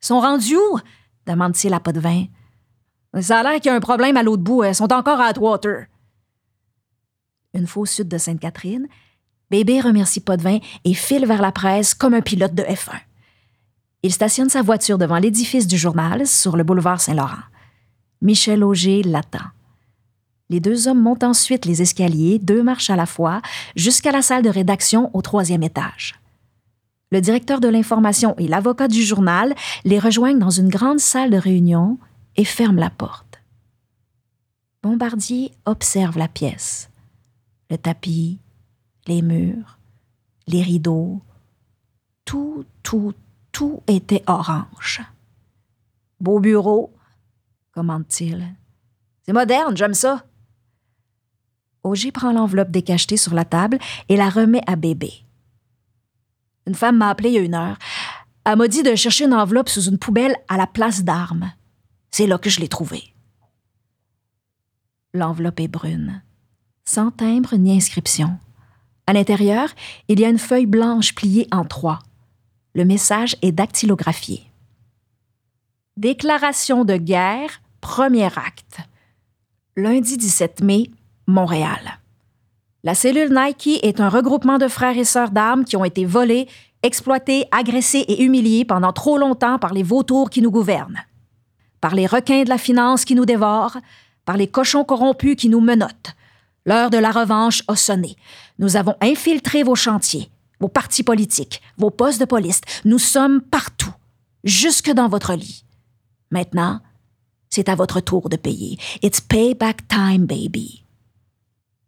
Sont 0.00 0.20
rendus 0.20 0.56
où? 0.56 0.78
demande-t-il 1.26 1.74
à 1.74 1.80
Potvin. 1.80 2.26
Ça 3.20 3.40
a 3.40 3.42
l'air 3.42 3.60
qu'il 3.60 3.66
y 3.66 3.68
a 3.70 3.74
un 3.74 3.80
problème 3.80 4.16
à 4.16 4.22
l'autre 4.22 4.44
bout. 4.44 4.62
Elles 4.62 4.74
sont 4.76 4.92
encore 4.92 5.20
à 5.20 5.26
Atwater. 5.26 5.86
Une 7.54 7.66
fois 7.66 7.82
au 7.82 7.86
sud 7.86 8.06
de 8.06 8.18
Sainte-Catherine, 8.18 8.86
Bébé 9.50 9.80
remercie 9.80 10.20
Potvin 10.20 10.58
et 10.84 10.94
file 10.94 11.26
vers 11.26 11.42
la 11.42 11.50
presse 11.50 11.94
comme 11.94 12.14
un 12.14 12.20
pilote 12.20 12.54
de 12.54 12.62
F1. 12.62 13.00
Il 14.02 14.12
stationne 14.12 14.48
sa 14.48 14.62
voiture 14.62 14.98
devant 14.98 15.18
l'édifice 15.18 15.66
du 15.66 15.76
journal 15.76 16.26
sur 16.26 16.56
le 16.56 16.64
boulevard 16.64 17.00
Saint-Laurent. 17.00 17.42
Michel 18.22 18.62
Auger 18.62 19.02
l'attend. 19.02 19.50
Les 20.48 20.60
deux 20.60 20.86
hommes 20.86 21.02
montent 21.02 21.24
ensuite 21.24 21.64
les 21.64 21.82
escaliers, 21.82 22.38
deux 22.38 22.62
marches 22.62 22.90
à 22.90 22.96
la 22.96 23.06
fois, 23.06 23.42
jusqu'à 23.74 24.12
la 24.12 24.22
salle 24.22 24.42
de 24.42 24.48
rédaction 24.48 25.10
au 25.12 25.22
troisième 25.22 25.62
étage. 25.62 26.14
Le 27.10 27.20
directeur 27.20 27.60
de 27.60 27.68
l'information 27.68 28.34
et 28.38 28.48
l'avocat 28.48 28.88
du 28.88 29.02
journal 29.02 29.54
les 29.84 29.98
rejoignent 29.98 30.38
dans 30.38 30.50
une 30.50 30.68
grande 30.68 31.00
salle 31.00 31.30
de 31.30 31.36
réunion 31.36 31.98
et 32.36 32.44
ferment 32.44 32.80
la 32.80 32.90
porte. 32.90 33.40
Bombardier 34.82 35.52
observe 35.64 36.18
la 36.18 36.28
pièce. 36.28 36.90
Le 37.70 37.78
tapis, 37.78 38.38
les 39.06 39.22
murs, 39.22 39.78
les 40.46 40.62
rideaux, 40.62 41.20
tout, 42.24 42.64
tout, 42.82 43.12
tout 43.56 43.82
était 43.86 44.22
orange. 44.26 45.00
Beau 46.20 46.40
bureau, 46.40 46.92
commande-t-il. 47.72 48.54
C'est 49.22 49.32
moderne, 49.32 49.74
j'aime 49.74 49.94
ça. 49.94 50.26
Auger 51.82 52.12
prend 52.12 52.32
l'enveloppe 52.32 52.70
décachetée 52.70 53.16
sur 53.16 53.32
la 53.32 53.46
table 53.46 53.78
et 54.10 54.16
la 54.16 54.28
remet 54.28 54.60
à 54.66 54.76
bébé. 54.76 55.10
Une 56.66 56.74
femme 56.74 56.98
m'a 56.98 57.08
appelé 57.08 57.30
il 57.30 57.34
y 57.36 57.38
a 57.38 57.40
une 57.40 57.54
heure. 57.54 57.78
Elle 58.44 58.58
m'a 58.58 58.68
dit 58.68 58.82
de 58.82 58.94
chercher 58.94 59.24
une 59.24 59.32
enveloppe 59.32 59.70
sous 59.70 59.88
une 59.88 59.98
poubelle 59.98 60.36
à 60.48 60.58
la 60.58 60.66
place 60.66 61.02
d'armes. 61.02 61.50
C'est 62.10 62.26
là 62.26 62.36
que 62.36 62.50
je 62.50 62.60
l'ai 62.60 62.68
trouvée. 62.68 63.14
L'enveloppe 65.14 65.60
est 65.60 65.68
brune, 65.68 66.22
sans 66.84 67.10
timbre 67.10 67.56
ni 67.56 67.74
inscription. 67.74 68.38
À 69.06 69.14
l'intérieur, 69.14 69.70
il 70.08 70.20
y 70.20 70.26
a 70.26 70.28
une 70.28 70.36
feuille 70.36 70.66
blanche 70.66 71.14
pliée 71.14 71.48
en 71.52 71.64
trois. 71.64 72.00
Le 72.76 72.84
message 72.84 73.38
est 73.40 73.52
dactylographié. 73.52 74.42
Déclaration 75.96 76.84
de 76.84 76.96
guerre, 76.98 77.62
premier 77.80 78.26
acte. 78.26 78.80
Lundi 79.78 80.18
17 80.18 80.60
mai, 80.60 80.90
Montréal. 81.26 82.00
La 82.84 82.94
cellule 82.94 83.34
Nike 83.34 83.82
est 83.82 83.98
un 83.98 84.10
regroupement 84.10 84.58
de 84.58 84.68
frères 84.68 84.98
et 84.98 85.04
sœurs 85.04 85.30
d'armes 85.30 85.64
qui 85.64 85.78
ont 85.78 85.86
été 85.86 86.04
volés, 86.04 86.48
exploités, 86.82 87.46
agressés 87.50 88.04
et 88.08 88.22
humiliés 88.22 88.66
pendant 88.66 88.92
trop 88.92 89.16
longtemps 89.16 89.58
par 89.58 89.72
les 89.72 89.82
vautours 89.82 90.28
qui 90.28 90.42
nous 90.42 90.50
gouvernent, 90.50 91.00
par 91.80 91.94
les 91.94 92.06
requins 92.06 92.42
de 92.42 92.50
la 92.50 92.58
finance 92.58 93.06
qui 93.06 93.14
nous 93.14 93.24
dévorent, 93.24 93.78
par 94.26 94.36
les 94.36 94.48
cochons 94.48 94.84
corrompus 94.84 95.36
qui 95.36 95.48
nous 95.48 95.62
menottent, 95.62 96.14
L'heure 96.66 96.90
de 96.90 96.98
la 96.98 97.12
revanche 97.12 97.62
a 97.68 97.76
sonné. 97.76 98.16
Nous 98.58 98.76
avons 98.76 98.96
infiltré 99.00 99.62
vos 99.62 99.76
chantiers, 99.76 100.28
vos 100.60 100.68
partis 100.68 101.02
politiques, 101.02 101.62
vos 101.76 101.90
postes 101.90 102.20
de 102.20 102.24
police. 102.24 102.60
Nous 102.84 102.98
sommes 102.98 103.40
partout, 103.40 103.92
jusque 104.44 104.90
dans 104.90 105.08
votre 105.08 105.34
lit. 105.34 105.64
Maintenant, 106.30 106.80
c'est 107.50 107.68
à 107.68 107.74
votre 107.74 108.00
tour 108.00 108.28
de 108.28 108.36
payer. 108.36 108.78
It's 109.02 109.20
payback 109.20 109.88
time, 109.88 110.26
baby. 110.26 110.82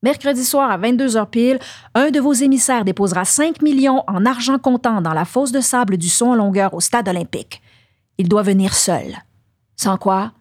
Mercredi 0.02 0.44
soir 0.44 0.70
à 0.70 0.78
22h 0.78 1.28
pile, 1.28 1.58
un 1.94 2.10
de 2.10 2.20
vos 2.20 2.32
émissaires 2.32 2.84
déposera 2.84 3.24
5 3.24 3.62
millions 3.62 4.04
en 4.06 4.24
argent 4.26 4.58
comptant 4.58 5.02
dans 5.02 5.12
la 5.12 5.24
fosse 5.24 5.50
de 5.50 5.60
sable 5.60 5.96
du 5.96 6.08
son 6.08 6.26
en 6.26 6.34
longueur 6.36 6.72
au 6.74 6.80
stade 6.80 7.08
olympique. 7.08 7.60
Il 8.16 8.28
doit 8.28 8.42
venir 8.42 8.74
seul. 8.74 9.16
Sans 9.76 9.96
quoi, 9.96 10.32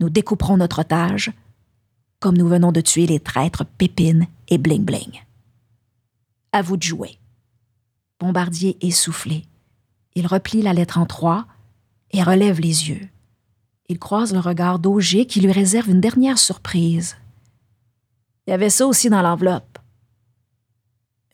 nous 0.00 0.10
découperons 0.10 0.56
notre 0.56 0.80
otage, 0.80 1.32
comme 2.18 2.36
nous 2.36 2.48
venons 2.48 2.72
de 2.72 2.80
tuer 2.80 3.06
les 3.06 3.20
traîtres 3.20 3.64
Pépine 3.64 4.26
et 4.48 4.58
Bling 4.58 4.84
Bling. 4.84 5.22
À 6.52 6.62
vous 6.62 6.76
de 6.76 6.82
jouer. 6.82 7.18
Bombardier 8.24 8.78
essoufflé. 8.80 9.44
Il 10.14 10.26
replie 10.26 10.62
la 10.62 10.72
lettre 10.72 10.96
en 10.96 11.04
trois 11.04 11.46
et 12.10 12.22
relève 12.22 12.58
les 12.58 12.88
yeux. 12.88 13.06
Il 13.90 13.98
croise 13.98 14.32
le 14.32 14.38
regard 14.40 14.78
d'Auger 14.78 15.26
qui 15.26 15.42
lui 15.42 15.52
réserve 15.52 15.90
une 15.90 16.00
dernière 16.00 16.38
surprise. 16.38 17.18
Il 18.46 18.50
y 18.50 18.54
avait 18.54 18.70
ça 18.70 18.86
aussi 18.86 19.10
dans 19.10 19.20
l'enveloppe. 19.20 19.78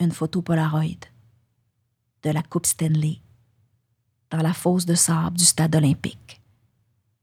Une 0.00 0.10
photo 0.10 0.42
Polaroid 0.42 1.06
de 2.24 2.30
la 2.30 2.42
Coupe 2.42 2.66
Stanley 2.66 3.18
dans 4.30 4.42
la 4.42 4.52
fosse 4.52 4.84
de 4.84 4.96
sable 4.96 5.36
du 5.36 5.44
stade 5.44 5.76
olympique. 5.76 6.40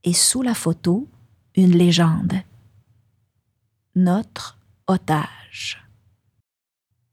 Et 0.05 0.13
sous 0.13 0.43
la 0.43 0.53
photo, 0.53 1.09
une 1.55 1.71
légende 1.71 2.35
notre 3.97 4.57
otage. 4.87 5.83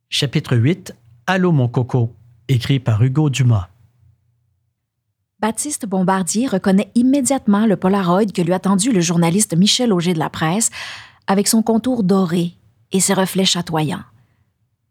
Chapitre 0.08 0.54
8 0.54 0.94
Allô 1.26 1.50
mon 1.50 1.66
coco, 1.66 2.14
écrit 2.49 2.81
par 2.81 3.03
Hugo 3.03 3.31
Dumas. 3.31 3.69
Baptiste 5.41 5.87
Bombardier 5.87 6.47
reconnaît 6.47 6.91
immédiatement 6.95 7.67
le 7.67 7.77
Polaroid 7.77 8.27
que 8.27 8.43
lui 8.43 8.53
a 8.53 8.59
tendu 8.59 8.93
le 8.93 9.01
journaliste 9.01 9.57
Michel 9.57 9.93
Auger 9.93 10.15
de 10.15 10.19
la 10.19 10.31
presse, 10.31 10.71
avec 11.27 11.49
son 11.49 11.63
contour 11.63 12.03
doré 12.03 12.55
et 12.93 13.01
ses 13.01 13.15
reflets 13.15 13.45
chatoyants. 13.45 14.05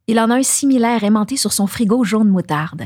Il 0.08 0.20
en 0.20 0.30
a 0.30 0.36
un 0.36 0.44
similaire 0.44 1.04
aimanté 1.04 1.38
sur 1.38 1.54
son 1.54 1.68
frigo 1.68 2.04
jaune 2.04 2.30
moutarde. 2.30 2.84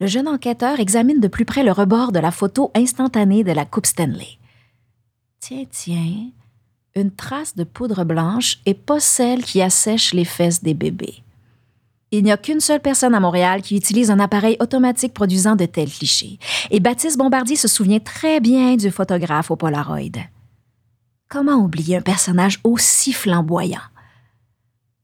Le 0.00 0.06
jeune 0.06 0.28
enquêteur 0.28 0.80
examine 0.80 1.20
de 1.20 1.28
plus 1.28 1.44
près 1.44 1.62
le 1.62 1.72
rebord 1.72 2.10
de 2.10 2.18
la 2.18 2.30
photo 2.30 2.70
instantanée 2.74 3.44
de 3.44 3.52
la 3.52 3.64
Coupe 3.64 3.86
Stanley. 3.86 4.38
Tiens, 5.40 5.64
tiens, 5.70 6.30
une 6.96 7.10
trace 7.10 7.54
de 7.54 7.64
poudre 7.64 8.04
blanche 8.04 8.58
et 8.66 8.74
pas 8.74 9.00
celle 9.00 9.44
qui 9.44 9.60
assèche 9.60 10.14
les 10.14 10.24
fesses 10.24 10.62
des 10.62 10.74
bébés. 10.74 11.23
Il 12.16 12.22
n'y 12.22 12.30
a 12.30 12.36
qu'une 12.36 12.60
seule 12.60 12.78
personne 12.78 13.12
à 13.12 13.18
Montréal 13.18 13.60
qui 13.60 13.74
utilise 13.74 14.08
un 14.08 14.20
appareil 14.20 14.56
automatique 14.60 15.12
produisant 15.12 15.56
de 15.56 15.64
tels 15.64 15.90
clichés, 15.90 16.38
et 16.70 16.78
Baptiste 16.78 17.18
Bombardier 17.18 17.56
se 17.56 17.66
souvient 17.66 17.98
très 17.98 18.38
bien 18.38 18.76
du 18.76 18.92
photographe 18.92 19.50
au 19.50 19.56
Polaroid. 19.56 20.22
Comment 21.28 21.56
oublier 21.56 21.96
un 21.96 22.02
personnage 22.02 22.60
aussi 22.62 23.12
flamboyant? 23.12 23.80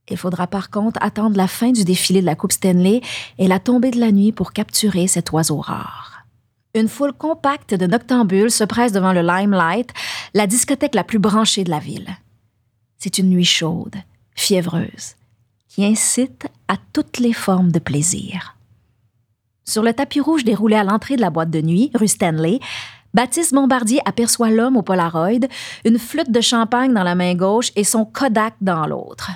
Il 0.09 0.15
faudra 0.15 0.47
par 0.47 0.69
contre 0.69 1.03
attendre 1.03 1.35
la 1.35 1.49
fin 1.49 1.73
du 1.73 1.83
défilé 1.83 2.21
de 2.21 2.25
la 2.25 2.35
Coupe 2.35 2.53
Stanley 2.53 3.01
et 3.37 3.49
la 3.49 3.59
tombée 3.59 3.91
de 3.91 3.99
la 3.99 4.13
nuit 4.13 4.31
pour 4.31 4.53
capturer 4.53 5.07
cet 5.07 5.33
oiseau 5.33 5.59
rare. 5.59 6.25
Une 6.75 6.87
foule 6.87 7.11
compacte 7.11 7.73
de 7.73 7.87
noctambules 7.87 8.51
se 8.51 8.63
presse 8.63 8.93
devant 8.93 9.11
le 9.11 9.21
Limelight, 9.21 9.89
la 10.33 10.47
discothèque 10.47 10.95
la 10.95 11.03
plus 11.03 11.19
branchée 11.19 11.65
de 11.65 11.71
la 11.71 11.79
ville. 11.79 12.07
C'est 12.99 13.17
une 13.17 13.31
nuit 13.31 13.43
chaude, 13.43 13.97
fiévreuse, 14.33 15.15
qui 15.67 15.83
incite 15.83 16.47
toutes 16.77 17.19
les 17.19 17.33
formes 17.33 17.71
de 17.71 17.79
plaisir. 17.79 18.55
Sur 19.65 19.83
le 19.83 19.93
tapis 19.93 20.19
rouge 20.19 20.43
déroulé 20.43 20.75
à 20.75 20.83
l'entrée 20.83 21.15
de 21.15 21.21
la 21.21 21.29
boîte 21.29 21.49
de 21.49 21.61
nuit, 21.61 21.91
rue 21.93 22.07
Stanley, 22.07 22.59
Baptiste 23.13 23.53
Bombardier 23.53 23.99
aperçoit 24.05 24.49
l'homme 24.49 24.77
au 24.77 24.81
Polaroid, 24.81 25.47
une 25.85 25.99
flûte 25.99 26.31
de 26.31 26.41
champagne 26.41 26.93
dans 26.93 27.03
la 27.03 27.15
main 27.15 27.35
gauche 27.35 27.71
et 27.75 27.83
son 27.83 28.05
Kodak 28.05 28.55
dans 28.61 28.85
l'autre. 28.85 29.31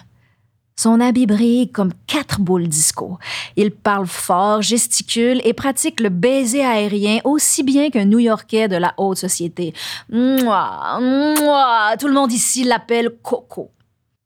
Son 0.77 0.99
habit 0.99 1.25
brille 1.25 1.71
comme 1.71 1.93
quatre 2.05 2.41
boules 2.41 2.67
disco. 2.67 3.17
Il 3.55 3.71
parle 3.71 4.07
fort, 4.07 4.61
gesticule 4.61 5.41
et 5.45 5.53
pratique 5.53 6.01
le 6.01 6.09
baiser 6.09 6.65
aérien 6.65 7.19
aussi 7.23 7.63
bien 7.63 7.89
qu'un 7.89 8.05
New-Yorkais 8.05 8.67
de 8.67 8.75
la 8.75 8.93
haute 8.97 9.17
société. 9.17 9.73
Mouah, 10.09 10.99
mouah, 10.99 11.95
tout 11.97 12.07
le 12.07 12.13
monde 12.13 12.33
ici 12.33 12.65
l'appelle 12.65 13.11
Coco. 13.23 13.71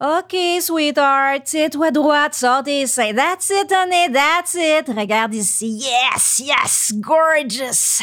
OK, 0.02 0.62
sweetheart, 0.62 1.44
tiens-toi 1.44 1.92
droite, 1.92 2.34
sors 2.34 2.64
tes 2.64 2.88
seins. 2.88 3.14
That's 3.14 3.50
it, 3.50 3.70
honey, 3.70 4.10
that's 4.14 4.56
it. 4.56 4.88
Regarde 4.88 5.36
ici. 5.36 5.82
Yes, 5.82 6.40
yes, 6.40 6.94
gorgeous. 6.96 8.02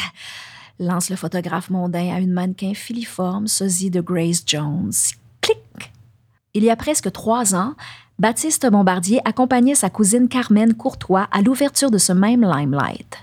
Lance 0.77 1.09
le 1.09 1.15
photographe 1.15 1.71
mondain 1.71 2.13
à 2.13 2.19
une 2.19 2.33
mannequin 2.33 2.75
filiforme, 2.75 3.47
sosie 3.47 3.89
de 3.89 3.99
Grace 3.99 4.43
Jones. 4.45 4.93
Clic. 5.41 5.57
Il 6.53 6.63
y 6.63 6.69
a 6.69 6.75
presque 6.75 7.11
trois 7.11 7.55
ans, 7.55 7.73
Baptiste 8.19 8.69
Bombardier 8.69 9.19
accompagnait 9.25 9.73
sa 9.73 9.89
cousine 9.89 10.27
Carmen 10.27 10.75
Courtois 10.75 11.27
à 11.31 11.41
l'ouverture 11.41 11.89
de 11.89 11.97
ce 11.97 12.13
même 12.13 12.43
Limelight. 12.43 13.17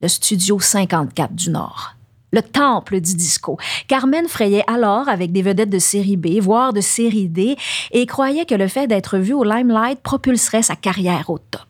Le 0.00 0.06
studio 0.06 0.60
54 0.60 1.34
du 1.34 1.50
Nord. 1.50 1.96
Le 2.32 2.42
temple 2.42 3.00
du 3.00 3.14
disco. 3.14 3.58
Carmen 3.88 4.28
frayait 4.28 4.64
alors 4.66 5.08
avec 5.08 5.32
des 5.32 5.42
vedettes 5.42 5.70
de 5.70 5.78
série 5.78 6.16
B, 6.16 6.38
voire 6.40 6.72
de 6.72 6.80
série 6.80 7.28
D, 7.28 7.56
et 7.90 8.06
croyait 8.06 8.46
que 8.46 8.54
le 8.54 8.68
fait 8.68 8.86
d'être 8.86 9.18
vue 9.18 9.34
au 9.34 9.44
Limelight 9.44 10.00
propulserait 10.00 10.62
sa 10.62 10.76
carrière 10.76 11.30
au 11.30 11.38
top. 11.38 11.62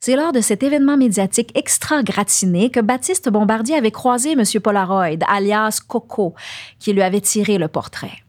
C'est 0.00 0.16
lors 0.16 0.32
de 0.32 0.40
cet 0.40 0.62
événement 0.62 0.96
médiatique 0.96 1.52
extra 1.54 2.02
gratiné 2.02 2.70
que 2.70 2.80
Baptiste 2.80 3.28
Bombardier 3.28 3.76
avait 3.76 3.90
croisé 3.90 4.32
M. 4.32 4.42
Polaroid, 4.62 5.18
alias 5.28 5.80
Coco, 5.86 6.34
qui 6.78 6.94
lui 6.94 7.02
avait 7.02 7.20
tiré 7.20 7.58
le 7.58 7.68
portrait. 7.68 8.22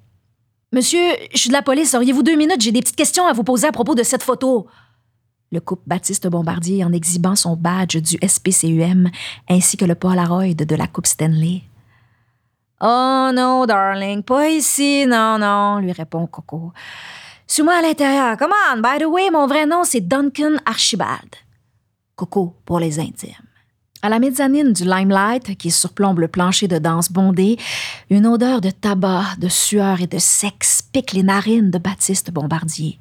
Monsieur, 0.74 1.00
je 1.34 1.38
suis 1.38 1.50
de 1.50 1.54
la 1.54 1.62
police, 1.62 1.96
auriez-vous 1.96 2.24
deux 2.24 2.36
minutes? 2.36 2.62
J'ai 2.62 2.72
des 2.72 2.82
petites 2.82 2.96
questions 2.96 3.26
à 3.26 3.34
vous 3.34 3.44
poser 3.44 3.68
à 3.68 3.72
propos 3.72 3.96
de 3.96 4.04
cette 4.04 4.24
photo. 4.24 4.68
Le 5.54 5.60
couple 5.60 5.84
Baptiste 5.86 6.28
Bombardier 6.28 6.86
en 6.86 6.94
exhibant 6.94 7.36
son 7.36 7.58
badge 7.58 7.98
du 7.98 8.18
SPCUM 8.26 9.10
ainsi 9.50 9.76
que 9.76 9.84
le 9.84 9.96
Polaroid 9.96 10.54
de 10.54 10.76
la 10.76 10.88
Coupe 10.88 11.08
Stanley. 11.08 11.64
Oh 12.80 13.32
non, 13.34 13.66
darling, 13.66 14.24
pas 14.24 14.50
ici, 14.50 15.06
non, 15.06 15.38
non, 15.38 15.80
lui 15.80 15.92
répond 15.92 16.26
Coco. 16.26 16.72
Suis-moi 17.46 17.74
à 17.74 17.82
l'intérieur. 17.82 18.38
Come 18.38 18.54
on, 18.74 18.82
by 18.82 19.04
the 19.04 19.08
way, 19.08 19.30
mon 19.30 19.46
vrai 19.46 19.66
nom, 19.66 19.84
c'est 19.84 20.00
Duncan 20.00 20.56
Archibald. 20.66 21.36
Coco 22.16 22.56
pour 22.66 22.80
les 22.80 23.00
intimes. 23.00 23.34
À 24.02 24.08
la 24.10 24.20
mezzanine 24.20 24.72
du 24.72 24.86
limelight 24.86 25.58
qui 25.58 25.70
surplombe 25.70 26.20
le 26.20 26.28
plancher 26.30 26.70
de 26.70 26.80
danse 26.80 27.12
bondé, 27.12 27.58
une 28.10 28.26
odeur 28.26 28.62
de 28.62 28.72
tabac, 28.72 29.36
de 29.38 29.50
sueur 29.50 30.02
et 30.02 30.08
de 30.08 30.18
sexe 30.18 30.82
pique 30.82 31.12
les 31.12 31.24
narines 31.24 31.72
de 31.72 31.78
Baptiste 31.78 32.32
Bombardier. 32.32 32.98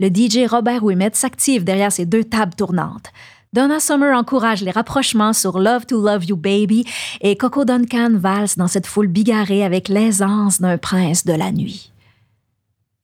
Le 0.00 0.08
DJ 0.08 0.48
Robert 0.48 0.82
Wimet 0.82 1.10
s'active 1.12 1.62
derrière 1.62 1.92
ses 1.92 2.06
deux 2.06 2.24
tables 2.24 2.54
tournantes. 2.54 3.12
Donna 3.52 3.80
Summer 3.80 4.16
encourage 4.16 4.62
les 4.62 4.70
rapprochements 4.70 5.34
sur 5.34 5.58
Love 5.58 5.84
to 5.84 6.00
Love 6.00 6.24
You 6.24 6.36
Baby 6.36 6.86
et 7.20 7.36
Coco 7.36 7.66
Duncan 7.66 8.12
valse 8.14 8.56
dans 8.56 8.66
cette 8.66 8.86
foule 8.86 9.08
bigarrée 9.08 9.62
avec 9.62 9.88
l'aisance 9.88 10.58
d'un 10.58 10.78
prince 10.78 11.26
de 11.26 11.34
la 11.34 11.52
nuit. 11.52 11.92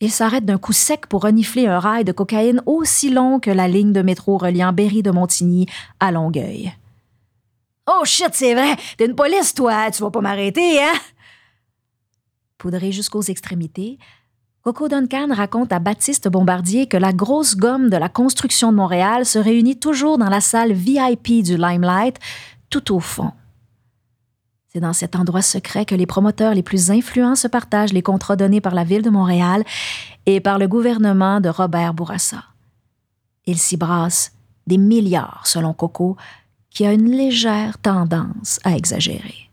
Il 0.00 0.10
s'arrête 0.10 0.46
d'un 0.46 0.56
coup 0.56 0.72
sec 0.72 1.06
pour 1.06 1.24
renifler 1.24 1.66
un 1.66 1.80
rail 1.80 2.04
de 2.04 2.12
cocaïne 2.12 2.62
aussi 2.64 3.10
long 3.10 3.40
que 3.40 3.50
la 3.50 3.68
ligne 3.68 3.92
de 3.92 4.00
métro 4.00 4.38
reliant 4.38 4.72
Berry 4.72 5.02
de 5.02 5.10
Montigny 5.10 5.66
à 6.00 6.10
Longueuil. 6.10 6.72
Oh 7.86 8.04
shit, 8.04 8.30
c'est 8.32 8.54
vrai. 8.54 8.74
T'es 8.96 9.04
une 9.04 9.14
police, 9.14 9.52
toi. 9.52 9.90
Tu 9.90 10.02
vas 10.02 10.10
pas 10.10 10.22
m'arrêter, 10.22 10.82
hein? 10.82 10.94
Poudré 12.56 12.90
jusqu'aux 12.90 13.22
extrémités, 13.22 13.98
Coco 14.66 14.88
Duncan 14.88 15.28
raconte 15.32 15.72
à 15.72 15.78
Baptiste 15.78 16.26
Bombardier 16.26 16.88
que 16.88 16.96
la 16.96 17.12
grosse 17.12 17.54
gomme 17.54 17.88
de 17.88 17.96
la 17.96 18.08
construction 18.08 18.72
de 18.72 18.76
Montréal 18.76 19.24
se 19.24 19.38
réunit 19.38 19.78
toujours 19.78 20.18
dans 20.18 20.28
la 20.28 20.40
salle 20.40 20.72
VIP 20.72 21.44
du 21.44 21.56
Limelight, 21.56 22.18
tout 22.68 22.92
au 22.92 22.98
fond. 22.98 23.30
C'est 24.66 24.80
dans 24.80 24.92
cet 24.92 25.14
endroit 25.14 25.42
secret 25.42 25.84
que 25.84 25.94
les 25.94 26.04
promoteurs 26.04 26.52
les 26.52 26.64
plus 26.64 26.90
influents 26.90 27.36
se 27.36 27.46
partagent 27.46 27.92
les 27.92 28.02
contrats 28.02 28.34
donnés 28.34 28.60
par 28.60 28.74
la 28.74 28.82
Ville 28.82 29.02
de 29.02 29.10
Montréal 29.10 29.62
et 30.26 30.40
par 30.40 30.58
le 30.58 30.66
gouvernement 30.66 31.40
de 31.40 31.48
Robert 31.48 31.94
Bourassa. 31.94 32.42
Il 33.44 33.58
s'y 33.58 33.76
brasse 33.76 34.32
des 34.66 34.78
milliards, 34.78 35.46
selon 35.46 35.74
Coco, 35.74 36.16
qui 36.70 36.84
a 36.84 36.92
une 36.92 37.12
légère 37.12 37.78
tendance 37.78 38.58
à 38.64 38.76
exagérer. 38.76 39.48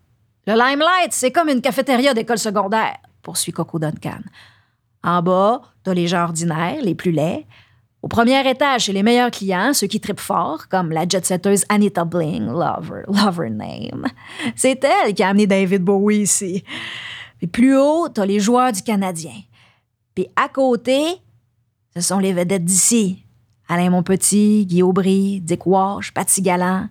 Le 0.48 0.54
Limelight, 0.54 1.12
c'est 1.12 1.32
comme 1.32 1.50
une 1.50 1.62
cafétéria 1.62 2.16
d'école 2.16 2.40
secondaire, 2.40 2.98
poursuit 3.22 3.52
Coco 3.52 3.78
Duncan. 3.78 4.22
En 5.04 5.22
bas, 5.22 5.62
t'as 5.84 5.94
les 5.94 6.08
gens 6.08 6.24
ordinaires, 6.24 6.82
les 6.82 6.96
plus 6.96 7.12
laids. 7.12 7.46
Au 8.02 8.08
premier 8.08 8.48
étage, 8.50 8.86
c'est 8.86 8.94
les 8.94 9.04
meilleurs 9.04 9.32
clients, 9.32 9.74
ceux 9.74 9.88
qui 9.88 10.00
tripent 10.00 10.20
fort, 10.20 10.68
comme 10.68 10.92
la 10.92 11.08
jet-setteuse 11.08 11.64
Anita 11.70 12.04
Bling, 12.04 12.48
Lover, 12.48 13.04
Lover 13.08 13.50
Name. 13.50 14.06
C'est 14.56 14.84
elle 14.84 15.14
qui 15.14 15.24
a 15.24 15.30
amené 15.30 15.48
David 15.48 15.84
Bowie 15.84 16.24
ici. 16.24 16.64
Puis 17.38 17.48
plus 17.48 17.78
haut, 17.78 18.10
t'as 18.10 18.26
les 18.26 18.40
joueurs 18.40 18.72
du 18.72 18.82
Canadien. 18.82 19.36
Puis 20.16 20.28
à 20.36 20.50
côté, 20.50 21.02
ce 21.96 22.02
sont 22.02 22.20
les 22.20 22.34
vedettes 22.34 22.66
d'ici. 22.66 23.24
Alain 23.70 23.90
Monpetit, 23.90 24.66
Guy 24.66 24.84
Aubry, 24.84 25.42
Dick 25.42 25.66
Wash, 25.66 26.14
Patty 26.14 26.42
Galland. 26.42 26.90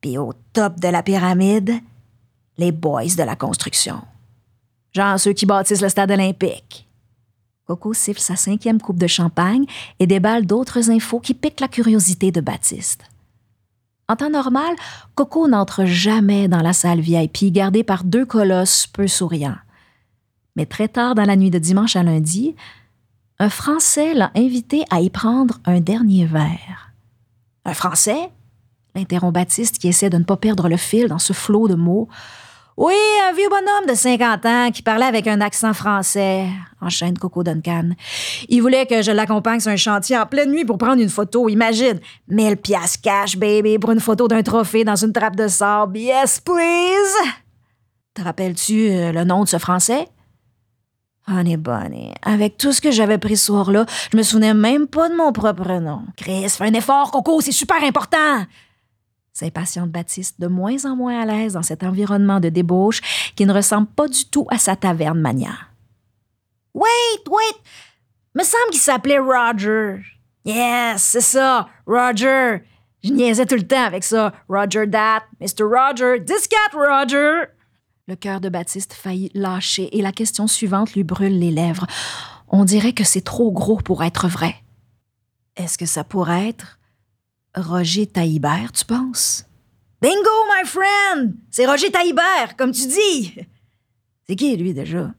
Puis 0.00 0.18
au 0.18 0.32
top 0.52 0.78
de 0.78 0.88
la 0.88 1.02
pyramide, 1.02 1.80
les 2.56 2.72
boys 2.72 3.14
de 3.16 3.22
la 3.22 3.36
construction. 3.36 4.00
Genre 4.92 5.18
ceux 5.18 5.32
qui 5.32 5.46
bâtissent 5.46 5.82
le 5.82 5.88
stade 5.88 6.10
olympique. 6.10 6.87
Coco 7.68 7.92
siffle 7.92 8.20
sa 8.20 8.34
cinquième 8.34 8.80
coupe 8.80 8.96
de 8.96 9.06
champagne 9.06 9.66
et 9.98 10.06
déballe 10.06 10.46
d'autres 10.46 10.90
infos 10.90 11.20
qui 11.20 11.34
piquent 11.34 11.60
la 11.60 11.68
curiosité 11.68 12.32
de 12.32 12.40
Baptiste. 12.40 13.04
En 14.08 14.16
temps 14.16 14.30
normal, 14.30 14.74
Coco 15.14 15.48
n'entre 15.48 15.84
jamais 15.84 16.48
dans 16.48 16.62
la 16.62 16.72
salle 16.72 17.00
VIP 17.00 17.52
gardée 17.52 17.84
par 17.84 18.04
deux 18.04 18.24
colosses 18.24 18.86
peu 18.86 19.06
souriants. 19.06 19.58
Mais 20.56 20.64
très 20.64 20.88
tard 20.88 21.14
dans 21.14 21.26
la 21.26 21.36
nuit 21.36 21.50
de 21.50 21.58
dimanche 21.58 21.94
à 21.94 22.02
lundi, 22.02 22.56
un 23.38 23.50
Français 23.50 24.14
l'a 24.14 24.32
invité 24.34 24.84
à 24.88 25.02
y 25.02 25.10
prendre 25.10 25.60
un 25.66 25.80
dernier 25.80 26.24
verre. 26.24 26.94
Un 27.66 27.74
Français? 27.74 28.30
interrompt 28.94 29.34
Baptiste 29.34 29.78
qui 29.78 29.88
essaie 29.88 30.08
de 30.08 30.16
ne 30.16 30.24
pas 30.24 30.38
perdre 30.38 30.70
le 30.70 30.78
fil 30.78 31.08
dans 31.08 31.18
ce 31.18 31.34
flot 31.34 31.68
de 31.68 31.74
mots. 31.74 32.08
Oui, 32.80 32.94
un 33.28 33.32
vieux 33.32 33.48
bonhomme 33.48 33.86
de 33.88 33.94
50 33.94 34.46
ans 34.46 34.70
qui 34.70 34.82
parlait 34.82 35.06
avec 35.06 35.26
un 35.26 35.40
accent 35.40 35.74
français, 35.74 36.46
enchaîne 36.80 37.18
Coco 37.18 37.42
Duncan. 37.42 37.90
Il 38.48 38.62
voulait 38.62 38.86
que 38.86 39.02
je 39.02 39.10
l'accompagne 39.10 39.58
sur 39.58 39.72
un 39.72 39.76
chantier 39.76 40.16
en 40.16 40.26
pleine 40.26 40.52
nuit 40.52 40.64
pour 40.64 40.78
prendre 40.78 41.02
une 41.02 41.08
photo, 41.08 41.48
imagine. 41.48 41.98
1000 42.28 42.56
piastres 42.56 43.00
cash, 43.02 43.36
baby, 43.36 43.80
pour 43.80 43.90
une 43.90 43.98
photo 43.98 44.28
d'un 44.28 44.44
trophée 44.44 44.84
dans 44.84 44.94
une 44.94 45.12
trappe 45.12 45.34
de 45.34 45.48
sable. 45.48 45.98
Yes, 45.98 46.38
please! 46.38 47.32
Te 48.14 48.22
rappelles-tu 48.22 48.90
euh, 48.90 49.10
le 49.10 49.24
nom 49.24 49.42
de 49.42 49.48
ce 49.48 49.58
Français? 49.58 50.06
Honey 51.26 51.56
Bunny, 51.56 52.12
avec 52.22 52.58
tout 52.58 52.70
ce 52.70 52.80
que 52.80 52.92
j'avais 52.92 53.18
pris 53.18 53.36
ce 53.36 53.46
soir-là, 53.46 53.86
je 54.12 54.16
me 54.16 54.22
souvenais 54.22 54.54
même 54.54 54.86
pas 54.86 55.08
de 55.08 55.16
mon 55.16 55.32
propre 55.32 55.80
nom. 55.80 56.02
Chris, 56.16 56.48
fais 56.50 56.66
un 56.66 56.74
effort, 56.74 57.10
Coco, 57.10 57.40
c'est 57.40 57.50
super 57.50 57.82
important! 57.82 58.44
S'impatiente 59.38 59.90
Baptiste, 59.90 60.40
de 60.40 60.48
moins 60.48 60.84
en 60.84 60.96
moins 60.96 61.20
à 61.20 61.24
l'aise 61.24 61.52
dans 61.52 61.62
cet 61.62 61.84
environnement 61.84 62.40
de 62.40 62.48
débauche 62.48 63.32
qui 63.36 63.46
ne 63.46 63.52
ressemble 63.54 63.86
pas 63.86 64.08
du 64.08 64.24
tout 64.24 64.46
à 64.50 64.58
sa 64.58 64.74
taverne 64.74 65.20
mania. 65.20 65.52
Wait, 66.74 67.28
wait! 67.28 67.56
Me 68.34 68.42
semble 68.42 68.70
qu'il 68.70 68.80
s'appelait 68.80 69.18
Roger. 69.18 70.00
Yes, 70.44 71.02
c'est 71.02 71.20
ça, 71.20 71.68
Roger. 71.86 72.62
Je 73.04 73.12
niaisais 73.12 73.46
tout 73.46 73.54
le 73.54 73.66
temps 73.66 73.84
avec 73.84 74.02
ça. 74.02 74.32
Roger 74.48 74.90
that, 74.90 75.22
Mr. 75.40 75.62
Roger, 75.62 76.24
this 76.24 76.48
cat 76.48 76.76
Roger. 76.76 77.46
Le 78.08 78.16
cœur 78.16 78.40
de 78.40 78.48
Baptiste 78.48 78.92
faillit 78.92 79.30
lâcher 79.34 79.96
et 79.96 80.02
la 80.02 80.12
question 80.12 80.46
suivante 80.46 80.94
lui 80.94 81.04
brûle 81.04 81.38
les 81.38 81.52
lèvres. 81.52 81.86
On 82.48 82.64
dirait 82.64 82.92
que 82.92 83.04
c'est 83.04 83.20
trop 83.20 83.52
gros 83.52 83.76
pour 83.76 84.02
être 84.02 84.26
vrai. 84.26 84.56
Est-ce 85.56 85.78
que 85.78 85.86
ça 85.86 86.02
pourrait 86.02 86.48
être 86.48 86.77
Roger 87.54 88.06
Taillibert, 88.06 88.72
tu 88.72 88.84
penses? 88.84 89.44
Bingo, 90.00 90.30
my 90.56 90.64
friend! 90.64 91.34
C'est 91.50 91.66
Roger 91.66 91.90
Taillibert, 91.90 92.56
comme 92.56 92.72
tu 92.72 92.86
dis! 92.86 93.34
C'est 94.26 94.36
qui, 94.36 94.56
lui, 94.56 94.74
déjà? 94.74 95.12